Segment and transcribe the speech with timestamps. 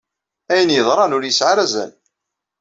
[0.51, 1.91] Ayen yeḍran ur yesɛi ara azal.